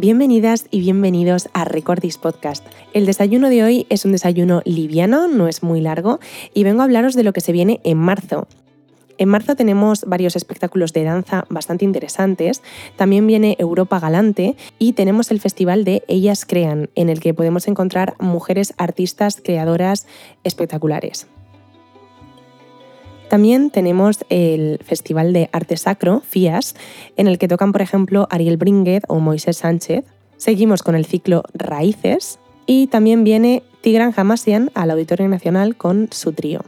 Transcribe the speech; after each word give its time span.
Bienvenidas 0.00 0.64
y 0.70 0.80
bienvenidos 0.80 1.50
a 1.52 1.66
Recordis 1.66 2.16
Podcast. 2.16 2.64
El 2.94 3.04
desayuno 3.04 3.50
de 3.50 3.62
hoy 3.62 3.86
es 3.90 4.06
un 4.06 4.12
desayuno 4.12 4.62
liviano, 4.64 5.28
no 5.28 5.46
es 5.46 5.62
muy 5.62 5.82
largo, 5.82 6.20
y 6.54 6.64
vengo 6.64 6.80
a 6.80 6.84
hablaros 6.84 7.14
de 7.14 7.22
lo 7.22 7.34
que 7.34 7.42
se 7.42 7.52
viene 7.52 7.82
en 7.84 7.98
marzo. 7.98 8.48
En 9.18 9.28
marzo 9.28 9.56
tenemos 9.56 10.06
varios 10.06 10.36
espectáculos 10.36 10.94
de 10.94 11.04
danza 11.04 11.44
bastante 11.50 11.84
interesantes. 11.84 12.62
También 12.96 13.26
viene 13.26 13.56
Europa 13.58 14.00
Galante 14.00 14.56
y 14.78 14.94
tenemos 14.94 15.30
el 15.30 15.38
festival 15.38 15.84
de 15.84 16.02
Ellas 16.08 16.46
Crean, 16.46 16.88
en 16.94 17.10
el 17.10 17.20
que 17.20 17.34
podemos 17.34 17.68
encontrar 17.68 18.14
mujeres 18.18 18.72
artistas 18.78 19.42
creadoras 19.44 20.06
espectaculares. 20.44 21.26
También 23.30 23.70
tenemos 23.70 24.18
el 24.28 24.78
Festival 24.84 25.32
de 25.32 25.48
Arte 25.52 25.78
Sacro, 25.78 26.20
FIAS, 26.20 26.74
en 27.16 27.28
el 27.28 27.38
que 27.38 27.48
tocan, 27.48 27.72
por 27.72 27.80
ejemplo, 27.80 28.28
Ariel 28.28 28.58
Bringuet 28.58 29.04
o 29.08 29.20
Moisés 29.20 29.56
Sánchez. 29.56 30.04
Seguimos 30.36 30.82
con 30.82 30.94
el 30.94 31.06
ciclo 31.06 31.44
Raíces 31.54 32.38
y 32.66 32.88
también 32.88 33.24
viene 33.24 33.62
Tigran 33.80 34.12
Hamasian 34.14 34.70
al 34.74 34.90
Auditorio 34.90 35.28
Nacional 35.28 35.76
con 35.76 36.08
su 36.10 36.32
trío 36.32 36.60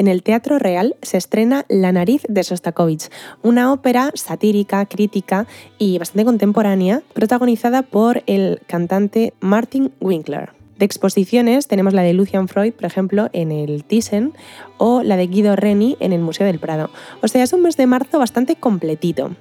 en 0.00 0.08
el 0.08 0.22
Teatro 0.22 0.58
Real 0.58 0.96
se 1.02 1.18
estrena 1.18 1.66
La 1.68 1.92
nariz 1.92 2.22
de 2.26 2.42
Sostakovich, 2.42 3.10
una 3.42 3.70
ópera 3.70 4.12
satírica, 4.14 4.86
crítica 4.86 5.46
y 5.76 5.98
bastante 5.98 6.24
contemporánea, 6.24 7.02
protagonizada 7.12 7.82
por 7.82 8.22
el 8.26 8.62
cantante 8.66 9.34
Martin 9.40 9.92
Winkler. 10.00 10.59
De 10.80 10.86
exposiciones 10.86 11.68
tenemos 11.68 11.92
la 11.92 12.00
de 12.00 12.14
Lucian 12.14 12.48
Freud, 12.48 12.72
por 12.72 12.86
ejemplo, 12.86 13.28
en 13.34 13.52
el 13.52 13.84
Thyssen, 13.84 14.32
o 14.78 15.02
la 15.02 15.18
de 15.18 15.26
Guido 15.26 15.54
Reni 15.54 15.98
en 16.00 16.14
el 16.14 16.22
Museo 16.22 16.46
del 16.46 16.58
Prado. 16.58 16.88
O 17.22 17.28
sea, 17.28 17.42
es 17.42 17.52
un 17.52 17.60
mes 17.60 17.76
de 17.76 17.84
marzo 17.84 18.18
bastante 18.18 18.56
completito. 18.56 19.36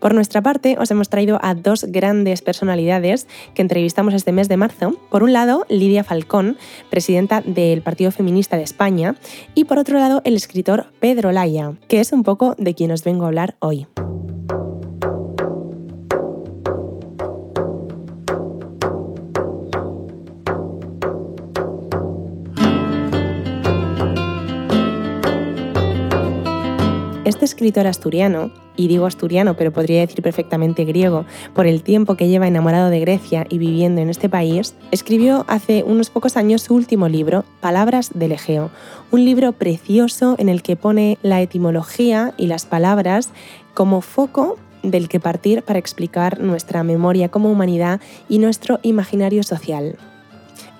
Por 0.00 0.14
nuestra 0.14 0.42
parte, 0.42 0.76
os 0.80 0.90
hemos 0.90 1.08
traído 1.08 1.38
a 1.42 1.54
dos 1.54 1.84
grandes 1.84 2.42
personalidades 2.42 3.28
que 3.54 3.62
entrevistamos 3.62 4.14
este 4.14 4.32
mes 4.32 4.48
de 4.48 4.56
marzo. 4.56 4.96
Por 5.10 5.22
un 5.22 5.32
lado, 5.32 5.64
Lidia 5.68 6.02
Falcón, 6.02 6.58
presidenta 6.90 7.40
del 7.40 7.82
Partido 7.82 8.10
Feminista 8.10 8.56
de 8.56 8.64
España, 8.64 9.14
y 9.54 9.66
por 9.66 9.78
otro 9.78 9.96
lado, 9.96 10.22
el 10.24 10.34
escritor 10.34 10.86
Pedro 10.98 11.30
Laya, 11.30 11.74
que 11.86 12.00
es 12.00 12.12
un 12.12 12.24
poco 12.24 12.56
de 12.58 12.74
quien 12.74 12.90
os 12.90 13.04
vengo 13.04 13.26
a 13.26 13.28
hablar 13.28 13.54
hoy. 13.60 13.86
Escritor 27.50 27.86
asturiano, 27.86 28.50
y 28.76 28.88
digo 28.88 29.06
asturiano 29.06 29.54
pero 29.54 29.72
podría 29.72 30.00
decir 30.00 30.22
perfectamente 30.22 30.84
griego, 30.84 31.26
por 31.54 31.66
el 31.66 31.82
tiempo 31.82 32.14
que 32.14 32.28
lleva 32.28 32.46
enamorado 32.46 32.88
de 32.90 33.00
Grecia 33.00 33.46
y 33.50 33.58
viviendo 33.58 34.00
en 34.00 34.08
este 34.08 34.28
país, 34.28 34.74
escribió 34.90 35.44
hace 35.48 35.82
unos 35.82 36.10
pocos 36.10 36.36
años 36.36 36.62
su 36.62 36.74
último 36.74 37.08
libro, 37.08 37.44
Palabras 37.60 38.12
del 38.14 38.32
Egeo, 38.32 38.70
un 39.10 39.24
libro 39.24 39.52
precioso 39.52 40.36
en 40.38 40.48
el 40.48 40.62
que 40.62 40.76
pone 40.76 41.18
la 41.22 41.40
etimología 41.40 42.32
y 42.36 42.46
las 42.46 42.64
palabras 42.64 43.30
como 43.74 44.00
foco 44.00 44.56
del 44.82 45.08
que 45.08 45.20
partir 45.20 45.62
para 45.62 45.78
explicar 45.78 46.40
nuestra 46.40 46.82
memoria 46.82 47.28
como 47.28 47.50
humanidad 47.50 48.00
y 48.28 48.38
nuestro 48.38 48.78
imaginario 48.82 49.42
social. 49.42 49.96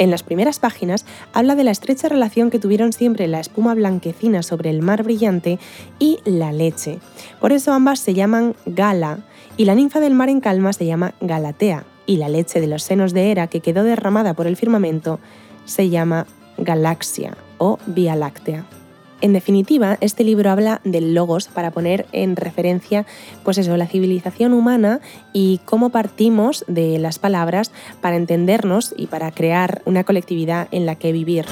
En 0.01 0.11
las 0.11 0.23
primeras 0.23 0.59
páginas 0.59 1.05
habla 1.35 1.55
de 1.55 1.63
la 1.63 1.73
estrecha 1.73 2.09
relación 2.09 2.49
que 2.49 2.59
tuvieron 2.59 2.95
siempre 2.95 3.29
la 3.29 3.39
espuma 3.39 3.75
blanquecina 3.75 4.43
sobre 4.43 4.71
el 4.71 4.81
mar 4.81 5.03
brillante 5.03 5.59
y 5.99 6.21
la 6.25 6.53
leche. 6.53 7.01
Por 7.39 7.53
eso 7.53 7.75
ambas 7.75 8.01
se 8.01 8.15
llaman 8.15 8.57
Gala, 8.65 9.19
y 9.59 9.67
la 9.67 9.75
ninfa 9.75 10.01
del 10.01 10.15
mar 10.15 10.31
en 10.31 10.41
calma 10.41 10.73
se 10.73 10.87
llama 10.87 11.13
Galatea, 11.21 11.85
y 12.07 12.17
la 12.17 12.31
leche 12.31 12.63
de 12.63 12.67
los 12.67 12.83
senos 12.83 13.13
de 13.13 13.31
Hera 13.31 13.49
que 13.49 13.61
quedó 13.61 13.85
derramada 13.85 14.33
por 14.33 14.47
el 14.47 14.57
firmamento 14.57 15.21
se 15.67 15.91
llama 15.91 16.27
Galaxia 16.57 17.37
o 17.59 17.79
Vía 17.85 18.17
Láctea. 18.17 18.65
En 19.21 19.35
definitiva, 19.35 19.99
este 20.01 20.25
libro 20.25 20.51
habla 20.51 20.81
del 20.85 21.15
logos 21.15 21.49
para 21.49 21.71
poner 21.71 22.07
en 22.13 22.37
referencia 22.37 23.05
pues 23.45 23.59
eso, 23.59 23.77
la 23.77 23.87
civilización 23.87 24.55
humana 24.55 25.01
y 25.35 25.61
cómo 25.67 25.91
partimos 25.91 26.65
de 26.69 26.99
las 26.99 27.19
palabras 27.19 27.71
para 28.01 28.17
entendernos 28.17 28.95
y 28.97 29.07
para 29.07 29.31
crear 29.31 29.83
una 29.85 30.05
colectividad 30.05 30.69
en 30.71 30.87
la 30.87 30.95
que 30.95 31.13
vivir. 31.13 31.45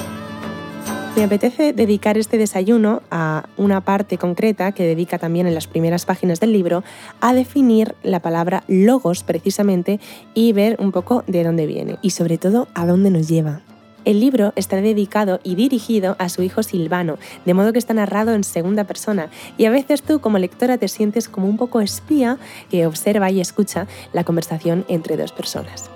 Me 1.15 1.23
apetece 1.23 1.73
dedicar 1.73 2.17
este 2.17 2.37
desayuno 2.37 3.01
a 3.11 3.43
una 3.57 3.81
parte 3.81 4.17
concreta 4.17 4.71
que 4.71 4.85
dedica 4.85 5.19
también 5.19 5.47
en 5.47 5.53
las 5.53 5.67
primeras 5.67 6.05
páginas 6.05 6.39
del 6.39 6.53
libro 6.53 6.83
a 7.19 7.33
definir 7.33 7.93
la 8.03 8.19
palabra 8.19 8.63
logos 8.67 9.23
precisamente 9.23 9.99
y 10.33 10.53
ver 10.53 10.77
un 10.79 10.91
poco 10.91 11.23
de 11.27 11.43
dónde 11.43 11.65
viene 11.65 11.97
y 12.01 12.11
sobre 12.11 12.37
todo 12.37 12.67
a 12.73 12.85
dónde 12.85 13.09
nos 13.11 13.27
lleva. 13.27 13.61
El 14.09 14.21
libro 14.21 14.53
está 14.55 14.77
dedicado 14.77 15.39
y 15.43 15.53
dirigido 15.53 16.15
a 16.17 16.29
su 16.29 16.41
hijo 16.41 16.63
Silvano, 16.63 17.19
de 17.45 17.53
modo 17.53 17.73
que 17.73 17.77
está 17.77 17.93
narrado 17.93 18.33
en 18.33 18.43
segunda 18.43 18.85
persona, 18.85 19.29
y 19.55 19.65
a 19.65 19.69
veces 19.69 20.01
tú 20.01 20.19
como 20.19 20.39
lectora 20.39 20.79
te 20.79 20.87
sientes 20.87 21.29
como 21.29 21.47
un 21.47 21.57
poco 21.57 21.79
espía 21.79 22.39
que 22.71 22.87
observa 22.87 23.29
y 23.29 23.39
escucha 23.39 23.85
la 24.11 24.23
conversación 24.23 24.83
entre 24.87 25.15
dos 25.15 25.31
personas. 25.31 25.91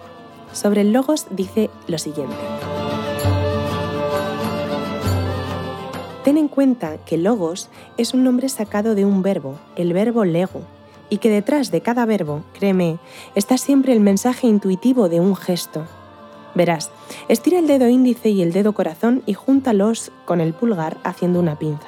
Sobre 0.51 0.81
el 0.81 0.93
logos 0.93 1.25
dice 1.31 1.71
lo 1.87 1.97
siguiente. 1.97 2.35
Ten 6.23 6.37
en 6.37 6.49
cuenta 6.49 6.97
que 7.07 7.17
logos 7.17 7.71
es 7.97 8.13
un 8.13 8.23
nombre 8.23 8.47
sacado 8.47 8.93
de 8.93 9.05
un 9.05 9.23
verbo, 9.23 9.57
el 9.75 9.91
verbo 9.91 10.23
lego, 10.23 10.61
y 11.09 11.17
que 11.17 11.31
detrás 11.31 11.71
de 11.71 11.81
cada 11.81 12.05
verbo, 12.05 12.43
créeme, 12.53 12.99
está 13.33 13.57
siempre 13.57 13.91
el 13.91 14.01
mensaje 14.01 14.45
intuitivo 14.45 15.09
de 15.09 15.19
un 15.19 15.35
gesto, 15.35 15.87
Verás, 16.55 16.91
estira 17.27 17.59
el 17.59 17.67
dedo 17.67 17.87
índice 17.87 18.29
y 18.29 18.41
el 18.41 18.53
dedo 18.53 18.73
corazón 18.73 19.23
y 19.25 19.33
júntalos 19.33 20.11
con 20.25 20.39
el 20.39 20.53
pulgar 20.53 20.97
haciendo 21.03 21.39
una 21.39 21.57
pinza. 21.57 21.87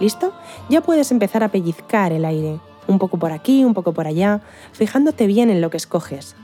¿Listo? 0.00 0.32
Ya 0.68 0.82
puedes 0.82 1.10
empezar 1.10 1.42
a 1.42 1.48
pellizcar 1.48 2.12
el 2.12 2.24
aire, 2.26 2.60
un 2.86 2.98
poco 2.98 3.18
por 3.18 3.32
aquí, 3.32 3.64
un 3.64 3.72
poco 3.72 3.94
por 3.94 4.06
allá, 4.06 4.42
fijándote 4.72 5.26
bien 5.26 5.48
en 5.48 5.60
lo 5.60 5.70
que 5.70 5.78
escoges. 5.78 6.36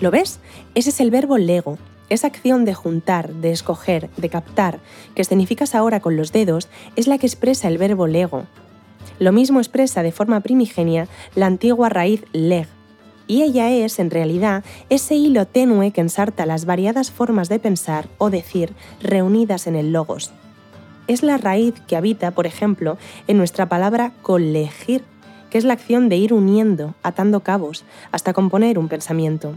¿Lo 0.00 0.10
ves? 0.10 0.40
Ese 0.74 0.90
es 0.90 1.00
el 1.00 1.10
verbo 1.10 1.36
lego. 1.36 1.78
Esa 2.08 2.28
acción 2.28 2.64
de 2.64 2.72
juntar, 2.72 3.32
de 3.34 3.50
escoger, 3.50 4.08
de 4.16 4.28
captar, 4.28 4.78
que 5.14 5.22
escenificas 5.22 5.74
ahora 5.74 6.00
con 6.00 6.16
los 6.16 6.32
dedos, 6.32 6.68
es 6.94 7.08
la 7.08 7.18
que 7.18 7.26
expresa 7.26 7.68
el 7.68 7.78
verbo 7.78 8.06
lego. 8.06 8.44
Lo 9.18 9.32
mismo 9.32 9.60
expresa 9.60 10.02
de 10.02 10.12
forma 10.12 10.40
primigenia 10.40 11.08
la 11.34 11.46
antigua 11.46 11.88
raíz 11.88 12.24
leg, 12.32 12.68
y 13.26 13.42
ella 13.42 13.70
es, 13.70 13.98
en 13.98 14.10
realidad, 14.10 14.64
ese 14.88 15.14
hilo 15.14 15.46
tenue 15.46 15.90
que 15.90 16.00
ensarta 16.00 16.46
las 16.46 16.64
variadas 16.64 17.10
formas 17.10 17.48
de 17.48 17.58
pensar 17.58 18.08
o 18.18 18.30
decir 18.30 18.74
reunidas 19.02 19.66
en 19.66 19.76
el 19.76 19.92
logos. 19.92 20.32
Es 21.08 21.22
la 21.22 21.36
raíz 21.36 21.74
que 21.86 21.96
habita, 21.96 22.32
por 22.32 22.46
ejemplo, 22.46 22.98
en 23.26 23.38
nuestra 23.38 23.68
palabra 23.68 24.12
colegir, 24.22 25.04
que 25.50 25.58
es 25.58 25.64
la 25.64 25.74
acción 25.74 26.08
de 26.08 26.16
ir 26.16 26.32
uniendo, 26.32 26.94
atando 27.02 27.40
cabos, 27.40 27.84
hasta 28.12 28.32
componer 28.32 28.78
un 28.78 28.88
pensamiento. 28.88 29.54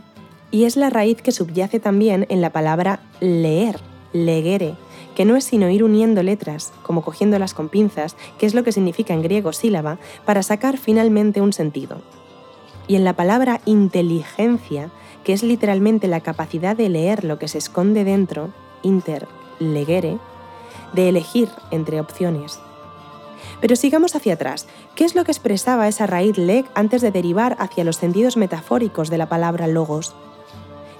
Y 0.51 0.65
es 0.65 0.75
la 0.75 0.89
raíz 0.89 1.21
que 1.21 1.31
subyace 1.31 1.79
también 1.79 2.25
en 2.29 2.41
la 2.41 2.51
palabra 2.51 2.99
leer, 3.19 3.79
legere, 4.13 4.75
que 5.15 5.25
no 5.25 5.35
es 5.35 5.43
sino 5.43 5.69
ir 5.69 5.83
uniendo 5.83 6.23
letras, 6.23 6.71
como 6.83 7.03
cogiéndolas 7.03 7.53
con 7.53 7.69
pinzas, 7.69 8.15
que 8.39 8.45
es 8.45 8.53
lo 8.53 8.63
que 8.63 8.71
significa 8.71 9.13
en 9.13 9.21
griego 9.21 9.53
sílaba, 9.53 9.99
para 10.25 10.43
sacar 10.43 10.77
finalmente 10.77 11.41
un 11.41 11.53
sentido 11.53 12.01
y 12.89 12.95
en 12.95 13.05
la 13.05 13.13
palabra 13.13 13.61
inteligencia, 13.65 14.89
que 15.23 15.31
es 15.31 15.43
literalmente 15.43 16.07
la 16.07 16.21
capacidad 16.21 16.75
de 16.75 16.89
leer 16.89 17.23
lo 17.23 17.37
que 17.37 17.47
se 17.47 17.59
esconde 17.59 18.03
dentro, 18.03 18.49
interlegere, 18.81 20.17
de 20.93 21.07
elegir 21.07 21.49
entre 21.69 22.01
opciones. 22.01 22.59
Pero 23.61 23.75
sigamos 23.75 24.15
hacia 24.15 24.33
atrás. 24.33 24.65
¿Qué 24.95 25.05
es 25.05 25.13
lo 25.13 25.23
que 25.23 25.31
expresaba 25.31 25.87
esa 25.87 26.07
raíz 26.07 26.37
leg 26.39 26.65
antes 26.73 27.03
de 27.03 27.11
derivar 27.11 27.55
hacia 27.59 27.83
los 27.83 27.97
sentidos 27.97 28.37
metafóricos 28.37 29.11
de 29.11 29.19
la 29.19 29.29
palabra 29.29 29.67
logos? 29.67 30.15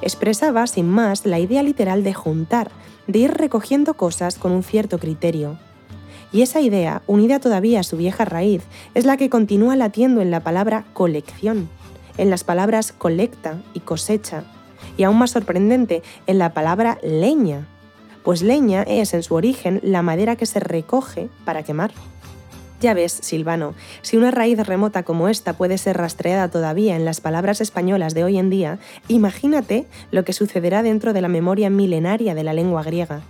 Expresaba, 0.04 0.68
sin 0.68 0.88
más, 0.88 1.26
la 1.26 1.40
idea 1.40 1.64
literal 1.64 2.04
de 2.04 2.14
juntar, 2.14 2.70
de 3.08 3.20
ir 3.20 3.32
recogiendo 3.32 3.96
cosas 3.96 4.38
con 4.38 4.52
un 4.52 4.62
cierto 4.62 5.00
criterio, 5.00 5.58
y 6.32 6.44
esa 6.44 6.62
idea, 6.62 7.02
unida 7.08 7.40
todavía 7.40 7.80
a 7.80 7.84
su 7.84 7.98
vieja 7.98 8.24
raíz, 8.26 8.62
es 8.94 9.06
la 9.06 9.18
que 9.18 9.32
continúa 9.32 9.76
latiendo 9.76 10.22
en 10.22 10.30
la 10.30 10.42
palabra 10.42 10.86
colección, 10.94 11.70
en 12.20 12.30
las 12.30 12.44
palabras 12.44 12.92
colecta 12.92 13.62
y 13.74 13.80
cosecha, 13.80 14.44
y 14.98 15.04
aún 15.04 15.18
más 15.18 15.32
sorprendente, 15.32 16.04
en 16.28 16.38
la 16.38 16.54
palabra 16.54 16.98
leña, 17.04 17.68
pues 18.24 18.42
leña 18.42 18.84
es 18.84 19.14
en 19.14 19.24
su 19.24 19.36
origen 19.36 19.80
la 19.84 20.02
madera 20.02 20.36
que 20.36 20.46
se 20.46 20.60
recoge 20.60 21.30
para 21.46 21.64
quemar. 21.64 21.92
Ya 22.82 22.94
ves, 22.94 23.12
Silvano, 23.12 23.74
si 24.02 24.16
una 24.16 24.32
raíz 24.32 24.58
remota 24.66 25.04
como 25.04 25.28
esta 25.28 25.54
puede 25.54 25.78
ser 25.78 25.98
rastreada 25.98 26.50
todavía 26.50 26.96
en 26.96 27.04
las 27.04 27.20
palabras 27.20 27.60
españolas 27.60 28.14
de 28.14 28.24
hoy 28.24 28.38
en 28.38 28.50
día, 28.50 28.80
imagínate 29.10 29.86
lo 30.12 30.24
que 30.24 30.32
sucederá 30.32 30.82
dentro 30.82 31.12
de 31.12 31.22
la 31.22 31.28
memoria 31.28 31.70
milenaria 31.70 32.36
de 32.36 32.44
la 32.44 32.54
lengua 32.54 32.84
griega. 32.84 33.22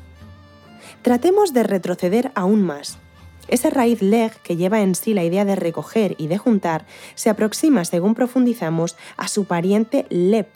Tratemos 1.01 1.53
de 1.53 1.63
retroceder 1.63 2.31
aún 2.35 2.61
más. 2.61 2.99
Esa 3.49 3.69
raíz 3.69 4.01
leg, 4.01 4.31
que 4.43 4.55
lleva 4.55 4.81
en 4.81 4.95
sí 4.95 5.13
la 5.13 5.23
idea 5.23 5.43
de 5.43 5.55
recoger 5.55 6.15
y 6.17 6.27
de 6.27 6.37
juntar, 6.37 6.85
se 7.15 7.29
aproxima, 7.29 7.83
según 7.83 8.13
profundizamos, 8.15 8.95
a 9.17 9.27
su 9.27 9.45
pariente 9.45 10.05
lep 10.09 10.47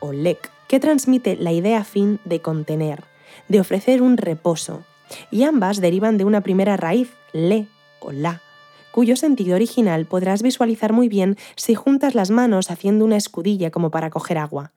o 0.00 0.12
lek, 0.12 0.50
que 0.68 0.80
transmite 0.80 1.36
la 1.36 1.52
idea 1.52 1.84
fin 1.84 2.18
de 2.24 2.40
contener, 2.40 3.04
de 3.48 3.60
ofrecer 3.60 4.02
un 4.02 4.16
reposo, 4.16 4.84
y 5.30 5.44
ambas 5.44 5.80
derivan 5.80 6.18
de 6.18 6.24
una 6.24 6.40
primera 6.40 6.76
raíz, 6.76 7.10
le 7.32 7.68
o 8.00 8.12
la, 8.12 8.42
cuyo 8.90 9.16
sentido 9.16 9.54
original 9.54 10.06
podrás 10.06 10.42
visualizar 10.42 10.92
muy 10.92 11.08
bien 11.08 11.36
si 11.54 11.74
juntas 11.74 12.14
las 12.14 12.30
manos 12.30 12.70
haciendo 12.70 13.04
una 13.04 13.16
escudilla 13.16 13.70
como 13.70 13.90
para 13.90 14.10
coger 14.10 14.38
agua. 14.38 14.72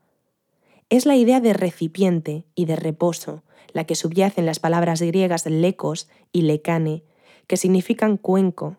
Es 0.90 1.06
la 1.06 1.16
idea 1.16 1.40
de 1.40 1.54
recipiente 1.54 2.46
y 2.54 2.66
de 2.66 2.76
reposo 2.76 3.44
la 3.74 3.86
que 3.86 3.96
subyace 3.96 4.40
en 4.42 4.46
las 4.46 4.60
palabras 4.60 5.02
griegas 5.02 5.46
lecos 5.46 6.08
y 6.32 6.44
lecane, 6.44 7.04
que 7.48 7.58
significan 7.58 8.18
cuenco. 8.18 8.78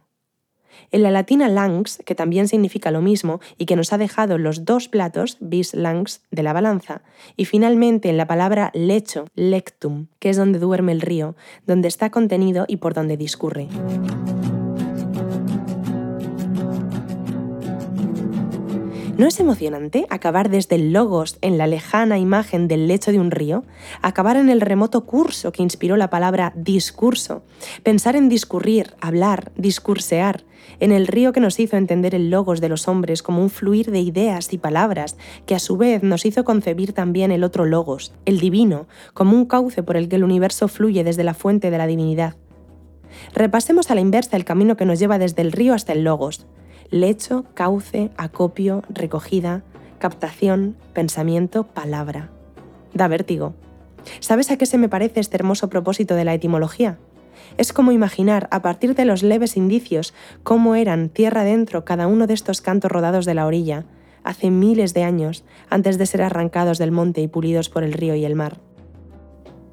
En 0.90 1.02
la 1.02 1.10
latina 1.10 1.48
langs, 1.48 1.98
que 2.04 2.14
también 2.14 2.48
significa 2.48 2.90
lo 2.90 3.00
mismo 3.00 3.40
y 3.58 3.66
que 3.66 3.76
nos 3.76 3.92
ha 3.92 3.98
dejado 3.98 4.38
los 4.38 4.64
dos 4.64 4.88
platos, 4.88 5.38
bis 5.40 5.74
langs, 5.74 6.22
de 6.30 6.42
la 6.42 6.52
balanza, 6.52 7.02
y 7.36 7.44
finalmente 7.44 8.10
en 8.10 8.16
la 8.16 8.26
palabra 8.26 8.70
lecho, 8.74 9.26
lectum, 9.34 10.08
que 10.18 10.30
es 10.30 10.36
donde 10.36 10.58
duerme 10.58 10.92
el 10.92 11.00
río, 11.00 11.36
donde 11.66 11.88
está 11.88 12.10
contenido 12.10 12.64
y 12.68 12.78
por 12.78 12.94
donde 12.94 13.16
discurre. 13.16 13.68
¿No 19.16 19.28
es 19.28 19.38
emocionante 19.38 20.06
acabar 20.10 20.50
desde 20.50 20.74
el 20.74 20.92
logos 20.92 21.38
en 21.40 21.56
la 21.56 21.68
lejana 21.68 22.18
imagen 22.18 22.66
del 22.66 22.88
lecho 22.88 23.12
de 23.12 23.20
un 23.20 23.30
río? 23.30 23.62
Acabar 24.02 24.36
en 24.36 24.48
el 24.48 24.60
remoto 24.60 25.06
curso 25.06 25.52
que 25.52 25.62
inspiró 25.62 25.96
la 25.96 26.10
palabra 26.10 26.52
discurso. 26.56 27.44
Pensar 27.84 28.16
en 28.16 28.28
discurrir, 28.28 28.92
hablar, 29.00 29.52
discursear. 29.56 30.42
En 30.80 30.90
el 30.90 31.06
río 31.06 31.32
que 31.32 31.38
nos 31.38 31.60
hizo 31.60 31.76
entender 31.76 32.12
el 32.12 32.28
logos 32.28 32.60
de 32.60 32.68
los 32.68 32.88
hombres 32.88 33.22
como 33.22 33.40
un 33.40 33.50
fluir 33.50 33.92
de 33.92 34.00
ideas 34.00 34.52
y 34.52 34.58
palabras, 34.58 35.16
que 35.46 35.54
a 35.54 35.60
su 35.60 35.76
vez 35.76 36.02
nos 36.02 36.26
hizo 36.26 36.42
concebir 36.42 36.92
también 36.92 37.30
el 37.30 37.44
otro 37.44 37.66
logos, 37.66 38.12
el 38.24 38.40
divino, 38.40 38.88
como 39.12 39.36
un 39.36 39.46
cauce 39.46 39.84
por 39.84 39.96
el 39.96 40.08
que 40.08 40.16
el 40.16 40.24
universo 40.24 40.66
fluye 40.66 41.04
desde 41.04 41.22
la 41.22 41.34
fuente 41.34 41.70
de 41.70 41.78
la 41.78 41.86
divinidad. 41.86 42.34
Repasemos 43.32 43.92
a 43.92 43.94
la 43.94 44.00
inversa 44.00 44.36
el 44.36 44.44
camino 44.44 44.76
que 44.76 44.86
nos 44.86 44.98
lleva 44.98 45.18
desde 45.18 45.42
el 45.42 45.52
río 45.52 45.72
hasta 45.72 45.92
el 45.92 46.02
logos 46.02 46.46
lecho, 46.94 47.44
cauce, 47.54 48.12
acopio, 48.16 48.84
recogida, 48.88 49.64
captación, 49.98 50.76
pensamiento, 50.92 51.64
palabra. 51.64 52.30
Da 52.92 53.08
vértigo. 53.08 53.54
¿Sabes 54.20 54.52
a 54.52 54.56
qué 54.56 54.64
se 54.64 54.78
me 54.78 54.88
parece 54.88 55.18
este 55.18 55.36
hermoso 55.36 55.68
propósito 55.68 56.14
de 56.14 56.24
la 56.24 56.34
etimología? 56.34 56.98
Es 57.58 57.72
como 57.72 57.90
imaginar, 57.90 58.46
a 58.52 58.62
partir 58.62 58.94
de 58.94 59.06
los 59.06 59.24
leves 59.24 59.56
indicios, 59.56 60.14
cómo 60.44 60.76
eran 60.76 61.08
tierra 61.08 61.40
adentro 61.40 61.84
cada 61.84 62.06
uno 62.06 62.28
de 62.28 62.34
estos 62.34 62.60
cantos 62.60 62.92
rodados 62.92 63.24
de 63.26 63.34
la 63.34 63.46
orilla, 63.46 63.86
hace 64.22 64.52
miles 64.52 64.94
de 64.94 65.02
años, 65.02 65.42
antes 65.70 65.98
de 65.98 66.06
ser 66.06 66.22
arrancados 66.22 66.78
del 66.78 66.92
monte 66.92 67.22
y 67.22 67.26
pulidos 67.26 67.70
por 67.70 67.82
el 67.82 67.92
río 67.92 68.14
y 68.14 68.24
el 68.24 68.36
mar. 68.36 68.60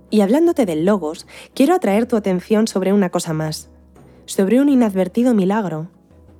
Y 0.09 0.21
hablándote 0.21 0.65
del 0.65 0.85
logos, 0.85 1.27
quiero 1.53 1.75
atraer 1.75 2.07
tu 2.07 2.15
atención 2.15 2.67
sobre 2.67 2.93
una 2.93 3.11
cosa 3.11 3.33
más, 3.33 3.69
sobre 4.25 4.59
un 4.59 4.69
inadvertido 4.69 5.35
milagro, 5.35 5.91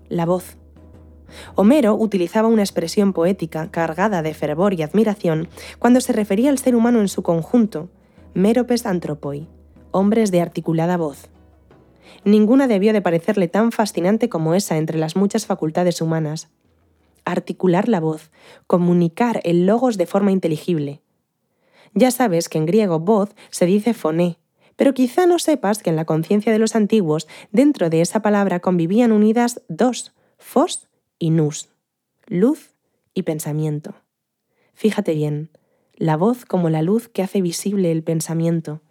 la 0.09 0.25
voz. 0.25 0.57
Homero 1.55 1.95
utilizaba 1.95 2.47
una 2.47 2.63
expresión 2.63 3.13
poética 3.13 3.69
cargada 3.71 4.21
de 4.21 4.33
fervor 4.33 4.73
y 4.73 4.83
admiración 4.83 5.47
cuando 5.79 6.01
se 6.01 6.13
refería 6.13 6.49
al 6.49 6.57
ser 6.57 6.75
humano 6.75 6.99
en 6.99 7.07
su 7.07 7.23
conjunto, 7.23 7.89
meropes 8.33 8.85
antropoi, 8.85 9.47
hombres 9.91 10.31
de 10.31 10.41
articulada 10.41 10.97
voz. 10.97 11.29
Ninguna 12.23 12.67
debió 12.67 12.93
de 12.93 13.01
parecerle 13.01 13.47
tan 13.47 13.71
fascinante 13.71 14.29
como 14.29 14.53
esa 14.55 14.77
entre 14.77 14.97
las 14.97 15.15
muchas 15.15 15.45
facultades 15.45 16.01
humanas. 16.01 16.49
Articular 17.25 17.87
la 17.87 17.99
voz, 17.99 18.31
comunicar 18.67 19.41
el 19.43 19.65
logos 19.65 19.97
de 19.97 20.05
forma 20.05 20.31
inteligible. 20.31 21.01
Ya 21.93 22.11
sabes 22.11 22.49
que 22.49 22.57
en 22.57 22.65
griego 22.65 22.99
voz 22.99 23.35
se 23.49 23.65
dice 23.65 23.93
foné, 23.93 24.39
pero 24.75 24.93
quizá 24.93 25.25
no 25.25 25.39
sepas 25.39 25.83
que 25.83 25.89
en 25.89 25.95
la 25.95 26.05
conciencia 26.05 26.51
de 26.51 26.59
los 26.59 26.75
antiguos, 26.75 27.27
dentro 27.51 27.89
de 27.89 28.01
esa 28.01 28.21
palabra 28.21 28.59
convivían 28.59 29.11
unidas 29.11 29.61
dos, 29.67 30.13
fos 30.37 30.87
y 31.21 31.29
nus, 31.29 31.69
luz 32.25 32.73
y 33.13 33.21
pensamiento. 33.23 33.93
Fíjate 34.73 35.13
bien, 35.13 35.51
la 35.93 36.17
voz 36.17 36.45
como 36.45 36.69
la 36.71 36.81
luz 36.81 37.07
que 37.07 37.21
hace 37.21 37.41
visible 37.41 37.91
el 37.91 38.01
pensamiento. 38.01 38.81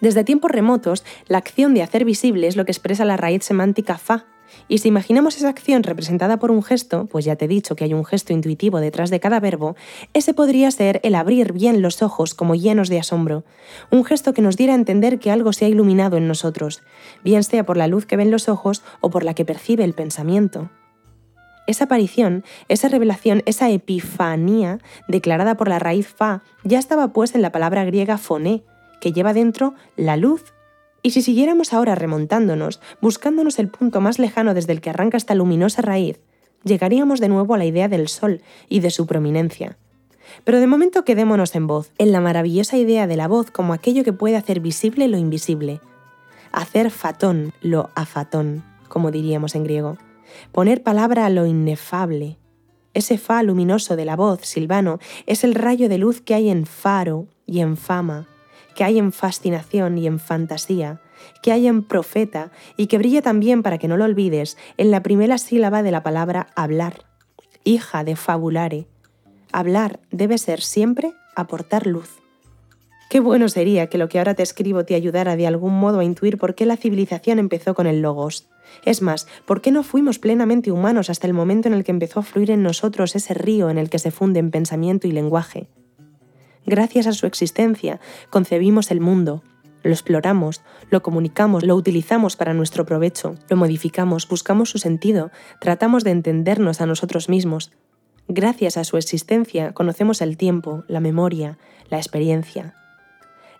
Desde 0.00 0.24
tiempos 0.24 0.50
remotos, 0.50 1.04
la 1.28 1.38
acción 1.38 1.72
de 1.72 1.82
hacer 1.82 2.04
visible 2.04 2.48
es 2.48 2.56
lo 2.56 2.64
que 2.64 2.72
expresa 2.72 3.04
la 3.04 3.16
raíz 3.16 3.44
semántica 3.44 3.96
fa, 3.96 4.26
y 4.68 4.78
si 4.78 4.88
imaginamos 4.88 5.36
esa 5.36 5.48
acción 5.48 5.82
representada 5.82 6.38
por 6.38 6.50
un 6.50 6.62
gesto, 6.62 7.06
pues 7.06 7.24
ya 7.24 7.36
te 7.36 7.44
he 7.44 7.48
dicho 7.48 7.76
que 7.76 7.84
hay 7.84 7.94
un 7.94 8.04
gesto 8.04 8.32
intuitivo 8.32 8.80
detrás 8.80 9.10
de 9.10 9.20
cada 9.20 9.40
verbo, 9.40 9.76
ese 10.12 10.34
podría 10.34 10.70
ser 10.70 11.00
el 11.02 11.14
abrir 11.14 11.52
bien 11.52 11.82
los 11.82 12.02
ojos 12.02 12.34
como 12.34 12.54
llenos 12.54 12.88
de 12.88 12.98
asombro, 12.98 13.44
un 13.90 14.04
gesto 14.04 14.34
que 14.34 14.42
nos 14.42 14.56
diera 14.56 14.72
a 14.72 14.76
entender 14.76 15.18
que 15.18 15.30
algo 15.30 15.52
se 15.52 15.64
ha 15.64 15.68
iluminado 15.68 16.16
en 16.16 16.28
nosotros, 16.28 16.82
bien 17.22 17.44
sea 17.44 17.64
por 17.64 17.76
la 17.76 17.88
luz 17.88 18.06
que 18.06 18.16
ven 18.16 18.30
los 18.30 18.48
ojos 18.48 18.82
o 19.00 19.10
por 19.10 19.24
la 19.24 19.34
que 19.34 19.44
percibe 19.44 19.84
el 19.84 19.94
pensamiento. 19.94 20.70
Esa 21.66 21.84
aparición, 21.84 22.44
esa 22.68 22.88
revelación, 22.88 23.42
esa 23.46 23.70
epifanía 23.70 24.80
declarada 25.08 25.56
por 25.56 25.68
la 25.68 25.78
raíz 25.78 26.08
fa 26.08 26.42
ya 26.62 26.78
estaba 26.78 27.08
pues 27.08 27.34
en 27.34 27.42
la 27.42 27.52
palabra 27.52 27.84
griega 27.84 28.18
foné, 28.18 28.62
que 29.00 29.12
lleva 29.12 29.32
dentro 29.32 29.74
la 29.96 30.16
luz 30.16 30.52
y 31.04 31.10
si 31.10 31.20
siguiéramos 31.20 31.74
ahora 31.74 31.94
remontándonos, 31.94 32.80
buscándonos 33.02 33.58
el 33.58 33.68
punto 33.68 34.00
más 34.00 34.18
lejano 34.18 34.54
desde 34.54 34.72
el 34.72 34.80
que 34.80 34.88
arranca 34.88 35.18
esta 35.18 35.34
luminosa 35.34 35.82
raíz, 35.82 36.18
llegaríamos 36.64 37.20
de 37.20 37.28
nuevo 37.28 37.54
a 37.54 37.58
la 37.58 37.66
idea 37.66 37.88
del 37.88 38.08
sol 38.08 38.40
y 38.70 38.80
de 38.80 38.88
su 38.88 39.06
prominencia. 39.06 39.76
Pero 40.44 40.60
de 40.60 40.66
momento 40.66 41.04
quedémonos 41.04 41.54
en 41.54 41.66
voz, 41.66 41.92
en 41.98 42.10
la 42.10 42.22
maravillosa 42.22 42.78
idea 42.78 43.06
de 43.06 43.16
la 43.16 43.28
voz 43.28 43.50
como 43.50 43.74
aquello 43.74 44.02
que 44.02 44.14
puede 44.14 44.36
hacer 44.36 44.60
visible 44.60 45.06
lo 45.08 45.18
invisible. 45.18 45.82
Hacer 46.52 46.90
fatón 46.90 47.52
lo 47.60 47.90
afatón, 47.94 48.64
como 48.88 49.10
diríamos 49.10 49.54
en 49.54 49.64
griego. 49.64 49.98
Poner 50.52 50.82
palabra 50.82 51.26
a 51.26 51.30
lo 51.30 51.44
inefable. 51.44 52.38
Ese 52.94 53.18
fa 53.18 53.42
luminoso 53.42 53.94
de 53.94 54.06
la 54.06 54.16
voz, 54.16 54.40
Silvano, 54.40 55.00
es 55.26 55.44
el 55.44 55.54
rayo 55.54 55.90
de 55.90 55.98
luz 55.98 56.22
que 56.22 56.34
hay 56.34 56.48
en 56.48 56.64
faro 56.64 57.26
y 57.44 57.60
en 57.60 57.76
fama, 57.76 58.26
que 58.74 58.84
hay 58.84 58.98
en 58.98 59.12
fascinación 59.12 59.98
y 59.98 60.06
en 60.06 60.18
fantasía, 60.18 61.00
que 61.42 61.52
hay 61.52 61.66
en 61.66 61.82
profeta 61.82 62.50
y 62.76 62.86
que 62.86 62.98
brilla 62.98 63.22
también, 63.22 63.62
para 63.62 63.78
que 63.78 63.88
no 63.88 63.96
lo 63.96 64.04
olvides, 64.04 64.56
en 64.76 64.90
la 64.90 65.02
primera 65.02 65.38
sílaba 65.38 65.82
de 65.82 65.90
la 65.90 66.02
palabra 66.02 66.48
hablar, 66.56 67.04
hija 67.64 68.04
de 68.04 68.16
fabulare. 68.16 68.86
Hablar 69.52 70.00
debe 70.10 70.38
ser 70.38 70.60
siempre 70.60 71.12
aportar 71.36 71.86
luz. 71.86 72.20
Qué 73.10 73.20
bueno 73.20 73.48
sería 73.48 73.88
que 73.88 73.98
lo 73.98 74.08
que 74.08 74.18
ahora 74.18 74.34
te 74.34 74.42
escribo 74.42 74.84
te 74.84 74.94
ayudara 74.94 75.36
de 75.36 75.46
algún 75.46 75.78
modo 75.78 76.00
a 76.00 76.04
intuir 76.04 76.38
por 76.38 76.54
qué 76.54 76.66
la 76.66 76.76
civilización 76.76 77.38
empezó 77.38 77.74
con 77.74 77.86
el 77.86 78.02
logos. 78.02 78.48
Es 78.84 79.02
más, 79.02 79.28
¿por 79.46 79.60
qué 79.60 79.70
no 79.70 79.82
fuimos 79.82 80.18
plenamente 80.18 80.72
humanos 80.72 81.10
hasta 81.10 81.26
el 81.26 81.34
momento 81.34 81.68
en 81.68 81.74
el 81.74 81.84
que 81.84 81.92
empezó 81.92 82.20
a 82.20 82.24
fluir 82.24 82.50
en 82.50 82.62
nosotros 82.62 83.14
ese 83.14 83.34
río 83.34 83.70
en 83.70 83.78
el 83.78 83.90
que 83.90 83.98
se 83.98 84.10
funden 84.10 84.50
pensamiento 84.50 85.06
y 85.06 85.12
lenguaje? 85.12 85.68
Gracias 86.66 87.06
a 87.06 87.12
su 87.12 87.26
existencia, 87.26 88.00
concebimos 88.30 88.90
el 88.90 89.00
mundo, 89.00 89.42
lo 89.82 89.92
exploramos, 89.92 90.62
lo 90.90 91.02
comunicamos, 91.02 91.62
lo 91.62 91.76
utilizamos 91.76 92.36
para 92.36 92.54
nuestro 92.54 92.86
provecho, 92.86 93.34
lo 93.48 93.56
modificamos, 93.56 94.26
buscamos 94.26 94.70
su 94.70 94.78
sentido, 94.78 95.30
tratamos 95.60 96.04
de 96.04 96.10
entendernos 96.10 96.80
a 96.80 96.86
nosotros 96.86 97.28
mismos. 97.28 97.70
Gracias 98.26 98.78
a 98.78 98.84
su 98.84 98.96
existencia 98.96 99.72
conocemos 99.72 100.22
el 100.22 100.38
tiempo, 100.38 100.84
la 100.88 101.00
memoria, 101.00 101.58
la 101.90 101.98
experiencia. 101.98 102.74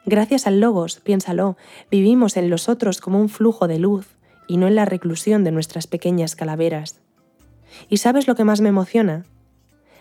Gracias 0.07 0.47
al 0.47 0.61
logos, 0.61 1.01
piénsalo, 1.01 1.59
vivimos 1.91 2.39
en 2.39 2.49
los 2.49 2.71
otros 2.71 3.01
como 3.01 3.21
un 3.21 3.29
flujo 3.29 3.69
de 3.69 3.79
luz 3.79 4.17
y 4.49 4.57
no 4.57 4.67
en 4.67 4.75
la 4.75 4.87
reclusión 4.87 5.45
de 5.45 5.53
nuestras 5.53 5.87
pequeñas 5.87 6.37
calaveras. 6.37 7.01
¿Y 7.91 7.99
sabes 7.99 8.27
lo 8.27 8.35
que 8.35 8.45
más 8.45 8.63
me 8.63 8.71
emociona? 8.71 9.25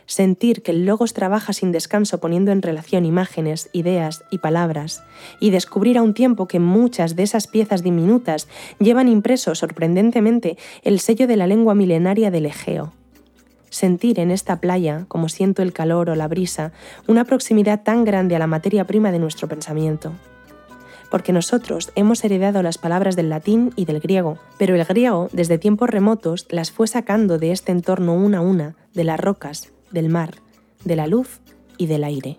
Sentir 0.05 0.61
que 0.61 0.71
el 0.71 0.85
logos 0.85 1.13
trabaja 1.13 1.53
sin 1.53 1.71
descanso 1.71 2.19
poniendo 2.19 2.51
en 2.51 2.61
relación 2.61 3.05
imágenes, 3.05 3.69
ideas 3.73 4.23
y 4.29 4.39
palabras, 4.39 5.03
y 5.39 5.49
descubrir 5.49 5.97
a 5.97 6.01
un 6.01 6.13
tiempo 6.13 6.47
que 6.47 6.59
muchas 6.59 7.15
de 7.15 7.23
esas 7.23 7.47
piezas 7.47 7.83
diminutas 7.83 8.47
llevan 8.79 9.07
impreso 9.07 9.55
sorprendentemente 9.55 10.57
el 10.83 10.99
sello 10.99 11.27
de 11.27 11.37
la 11.37 11.47
lengua 11.47 11.75
milenaria 11.75 12.31
del 12.31 12.45
Egeo. 12.45 12.93
Sentir 13.69 14.19
en 14.19 14.29
esta 14.29 14.59
playa, 14.59 15.05
como 15.07 15.29
siento 15.29 15.63
el 15.63 15.73
calor 15.73 16.09
o 16.09 16.15
la 16.15 16.27
brisa, 16.27 16.73
una 17.07 17.25
proximidad 17.25 17.81
tan 17.81 18.03
grande 18.05 18.35
a 18.35 18.39
la 18.39 18.47
materia 18.47 18.85
prima 18.85 19.11
de 19.11 19.19
nuestro 19.19 19.47
pensamiento 19.47 20.13
porque 21.13 21.31
nosotros 21.31 21.91
hemos 21.93 22.23
heredado 22.23 22.63
las 22.63 22.79
palabras 22.79 23.15
del 23.15 23.29
latín 23.29 23.71
y 23.75 23.85
del 23.85 23.99
griego, 23.99 24.39
pero 24.57 24.73
el 24.73 24.83
griego, 24.83 25.29
desde 25.31 25.59
tiempos 25.59 25.91
remotos, 25.91 26.47
las 26.49 26.71
fue 26.71 26.87
sacando 26.87 27.37
de 27.37 27.51
este 27.51 27.71
entorno 27.71 28.15
una 28.15 28.39
a 28.39 28.41
una, 28.41 28.75
de 28.95 29.03
las 29.03 29.19
rocas, 29.19 29.71
del 29.93 30.09
mar, 30.09 30.35
de 30.83 30.95
la 30.97 31.07
luz 31.07 31.39
y 31.77 31.87
del 31.87 32.03
aire. 32.03 32.37